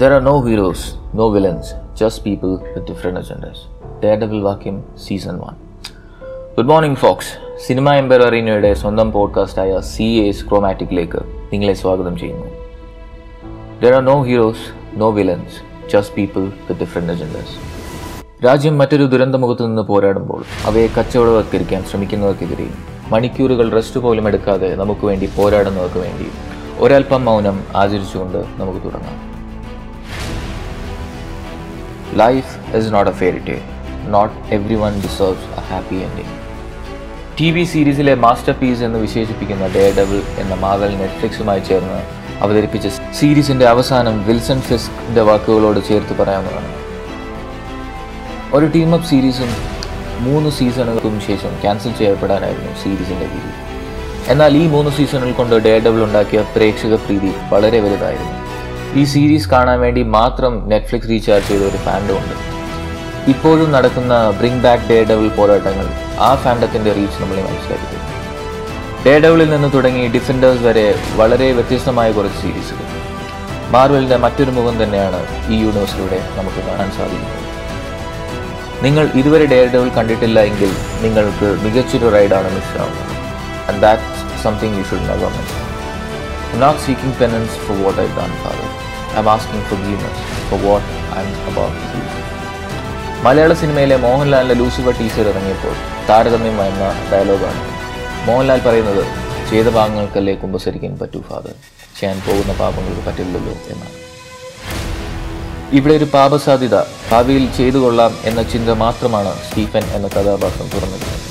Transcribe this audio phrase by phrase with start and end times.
[0.00, 3.58] There are no heroes, no villains, just people with different agendas.
[4.02, 5.54] Daredevil വാക്യം season one
[6.56, 7.30] good morning folks
[7.66, 11.18] cinema empire സ്വന്തം സ്വന്തം പോഡ്കാസ്റ്റായ C S ക്രോമാറ്റിക്കിലേക്ക്
[11.52, 12.48] നിങ്ങളെ സ്വാഗതം ചെയ്യുന്നു.
[13.82, 15.56] There are no heroes no villains
[15.92, 17.56] just people with different agendas
[18.46, 22.76] രാജ്യം മറ്റൊരു ദുരന്തമുഖത്ത് നിന്ന് പോരാടുമ്പോൾ അവയെ കച്ചവടവൽക്കരിക്കാൻ ശ്രമിക്കുന്നവർക്കെതിരെയും
[23.10, 26.28] മണിക്കൂറുകൾ റെസ്റ്റ് പോലും എടുക്കാതെ നമുക്ക് വേണ്ടി പോരാടുന്നവർക്ക് വേണ്ടി
[26.78, 29.35] ഒരൽപ്പം മൗനം ആചരിച്ചുകൊണ്ട് നമുക്ക് തുടങ്ങാം.
[32.78, 33.62] Is not a fairy tale
[34.08, 36.34] not everyone deserves a happy ending
[37.38, 41.98] T V സീരീസിലെ മാസ്റ്റർ പീസ് എന്ന് വിശേഷിപ്പിക്കുന്ന ഡേ ഡബിൾ എന്ന മാവൽ നെറ്റ്ഫ്ലിക്സുമായി ചേർന്ന്
[42.42, 46.72] അവതരിപ്പിച്ച സീരീസിന്റെ അവസാനം വിൽസൺ ഫിസ്കിന്റെ വാക്കുകളോട് ചേർത്ത് പറയാവുന്നതാണ്.
[48.54, 49.50] ഒരു ടീം അപ്പ് സീരീസും
[50.20, 53.52] മൂന്ന് സീസണുകൾക്കും ശേഷം ക്യാൻസൽ ചെയ്യപ്പെടാനായിരുന്നു സീരീസിന്റെ വിധി.
[54.28, 58.45] എന്നാൽ ഈ മൂന്ന് സീസണുകൾ കൊണ്ട് ഡേ ഡബിൾ ഉണ്ടാക്കിയ പ്രേക്ഷക പ്രീതി വളരെ വലുതായിരുന്നു.
[58.98, 62.34] ഈ സീരീസ് കാണാൻ വേണ്ടി മാത്രം നെറ്റ്ഫ്ലിക്സ് റീചാർജ് ചെയ്ത ഒരു ഫാൻഡും ഉണ്ട്.
[63.32, 65.86] ഇപ്പോഴും നടക്കുന്ന ബ്രിങ് ബാക്ക് ഡേ ഡബിൾ പോരാട്ടങ്ങൾ
[66.26, 67.98] ആ ഫാൻഡത്തിന്റെ റീച്ച് നമ്മളെ മനസ്സിലാക്കി
[69.06, 70.86] ഡേ ഡബിളിൽ നിന്ന് തുടങ്ങി ഡിഫൻഡേഴ്സ് വരെ
[71.20, 72.86] വളരെ വ്യത്യസ്തമായ കുറച്ച് സീരീസുകൾ
[73.74, 75.20] മാർവലിന്റെ മറ്റൊരു മുഖം തന്നെയാണ്
[75.52, 77.42] ഈ യൂണിവേഴ്സിലൂടെ നമുക്ക് കാണാൻ സാധിക്കുന്നത്.
[78.86, 80.72] നിങ്ങൾ ഇതുവരെ ഡേ ഡബിൾ കണ്ടിട്ടില്ല എങ്കിൽ
[81.04, 83.14] നിങ്ങൾക്ക് മികച്ചൊരു റൈഡാണ് മിസ് ആവുന്നത്
[83.68, 85.62] and that's something you should never miss
[86.48, 88.85] I'm not seeking penance for what I've.
[89.18, 89.62] I'm asking
[90.48, 90.84] for what what
[91.18, 92.22] I'm about to do
[93.26, 95.74] മലയാള സിനിമയിലെ മോഹൻലാലിന്റെ ലൂസിഫർ ടീച്ചർ ഇറങ്ങിയപ്പോൾ
[96.08, 97.60] താരതമ്യം എന്ന ഡയലോഗാണ്.
[98.26, 99.04] മോഹൻലാൽ പറയുന്നത്
[99.50, 101.54] ചെയ്ത ഭാഗങ്ങൾക്കല്ലേ കുമ്പസരിക്കാൻ പറ്റൂ ഫാദർ
[101.98, 103.94] ചെയ്യാൻ പോകുന്ന പാപങ്ങൾക്ക് പറ്റില്ലല്ലോ എന്നാണ്.
[105.78, 106.76] ഇവിടെ ഒരു പാപസാധ്യത
[107.10, 111.24] ഭാവിയിൽ ചെയ്തു കൊള്ളാം എന്ന ചിന്ത മാത്രമാണ് സ്റ്റീഫൻ എന്ന കഥാപാത്രം തുറന്നിരുന്നത്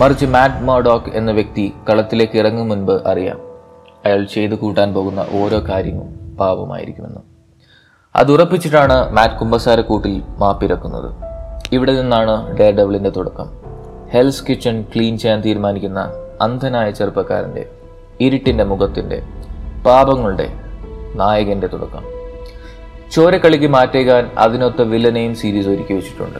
[0.00, 3.38] മറിച്ച് മാറ്റ് മർഡോക്ക് എന്ന വ്യക്തി കളത്തിലേക്ക് ഇറങ്ങും മുൻപ് അറിയാം
[4.06, 7.20] അയാൾ ചെയ്തു കൂട്ടാൻ പോകുന്ന ഓരോ കാര്യവും പാപമായിരിക്കുമെന്ന്.
[8.16, 11.14] അത് ഉറപ്പിച്ചിട്ടാണ് മാറ്റ് കുമ്പസാരക്കൂട്ടിൽ മാപ്പിരക്കുന്നത്
[11.72, 13.50] ഇവിടെ നിന്നാണ് ഡേ ഡബിളിന്റെ തുടക്കം.
[14.12, 17.68] ഹെൽസ് കിച്ചൺ ക്ലീൻ ചെയ്യാൻ തീരുമാനിക്കുന്ന അന്ധനായ ചെറുപ്പക്കാരന്റെ
[18.20, 19.22] ഇരുട്ടിന്റെ മുഖത്തിന്റെ
[19.86, 20.48] പാപങ്ങളുടെ
[21.14, 22.04] നായകന്റെ തുടക്കം.
[23.12, 26.38] ചോരക്കളിക്ക് മാറ്റേകാൻ അതിനൊത്ത വില്ലനെയും സീരീസ് ഒരുക്കി വെച്ചിട്ടുണ്ട്.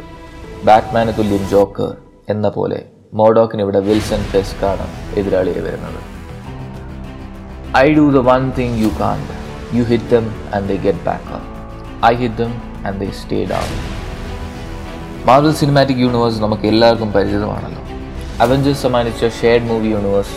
[0.64, 1.96] ബാറ്റ്മാന് തുല്യം ജോക്കർ
[2.28, 2.84] എന്ന പോലെ
[3.14, 6.00] മോഡോക്കിന് ഇവിടെ വിൽസൺ ഫെസ്കാണ് എതിരാളിയെ വരുന്നത്.
[7.76, 9.35] I do the one thing you can't.
[9.68, 11.42] You hit them and they get back up.
[12.02, 12.52] I hit them
[12.84, 13.68] and they stay down.
[15.26, 17.80] Marvel Cinematic Universe നമുക്ക് എല്ലാവർക്കും പരിചിതമാണല്ലോ
[18.40, 20.36] അവഞ്ചേഴ്സ് സമ്മാനിച്ച ഷെയർഡ് മൂവി യൂണിവേഴ്സ്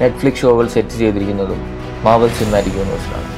[0.00, 1.60] നെറ്റ്ഫ്ലിക്സ് ഷോകൾ set ചെയ്തിരിക്കുന്നതും
[2.06, 3.28] Marvel cinematic യൂണിവേഴ്സിലാണ്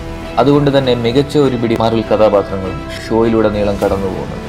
[0.43, 2.71] അതുകൊണ്ട് തന്നെ മികച്ച ഒരു പിടി മാർവൽ കഥാപാത്രങ്ങൾ
[3.01, 4.49] ഷോയിലൂടെ നീളം കടന്നു പോകുന്നുണ്ട്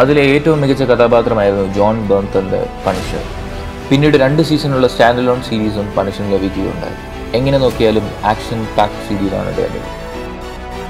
[0.00, 3.24] അതിലെ ഏറ്റവും മികച്ച കഥാപാത്രമായിരുന്നു ജോൺ ബേൺതന്റെ പണിഷർ
[3.90, 6.96] പിന്നീട് രണ്ട് സീസണുള്ള സ്റ്റാൻഡ് ലോൺ സീരീസും പണിഷൻ ലഭിക്കുകയുണ്ടായി.
[7.38, 9.82] എങ്ങനെ നോക്കിയാലും action pack സീരീസാണ് Daredevil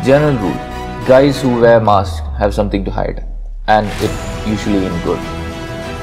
[0.06, 0.58] general rule
[1.10, 3.22] guys who wear mask have something to hide
[3.76, 4.18] and it
[4.50, 5.26] usually in good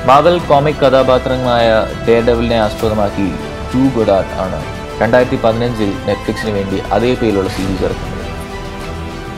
[0.09, 1.67] Marvel comic കഥാപാത്രങ്ങളായ
[2.07, 3.27] ഡേ ഡെവലിനെ ആസ്പദമാക്കി
[3.73, 4.59] ടു ഗുഡാർട്ട് ആണ്
[5.01, 8.23] രണ്ടായിരത്തി പതിനഞ്ചിൽ നെറ്റ്ഫ്ലിക്സിന് വേണ്ടി അതേ പേരിലുള്ള സീരീസ് ഇറക്കുന്നത്.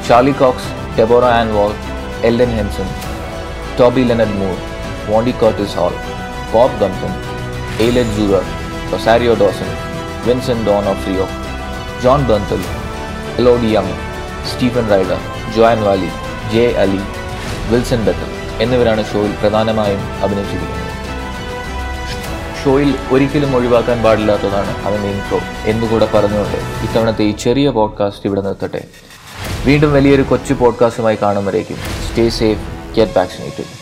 [0.07, 1.73] Charlie Cox Deborah Ann Woll
[2.29, 2.87] Elden Henson
[3.79, 4.55] Toby Leonard Moore
[5.09, 5.95] Vondie Curtis Hall
[6.53, 7.11] Bob Gunton
[7.79, 8.45] Ayelet Zurer,
[8.93, 9.69] Rosario Dawson,
[10.27, 10.69] Vincent
[11.07, 11.27] Rio
[12.03, 12.61] Jon Bernthal
[13.37, 13.87] Elodie Yung
[14.51, 15.17] Stephen Rider
[15.55, 16.09] Joanne Whalley
[16.53, 17.01] Jay Ali
[17.69, 20.89] Wilson Bethel എന്നിവരാണ് ഷോയിൽ പ്രധാനമായും അഭിനയിച്ചിരിക്കുന്നത്.
[22.63, 28.83] ഷോയിൽ ഒരിക്കലും ഒഴിവാക്കാൻ പാടില്ലാത്തതാണ് അവന്റെ intro എന്നുകൂടെ പറഞ്ഞുകൊണ്ട് ഇത്തവണത്തെ ഈ ചെറിയ പോഡ്കാസ്റ്റ് ഇവിടെ നിർത്തട്ടെ.
[29.65, 31.77] വീണ്ടും വലിയൊരു കൊച്ചു പോഡ്കാസ്റ്റുമായി കാണുമ്പോഴേക്കും.
[32.09, 33.78] Stay safe get vaccinated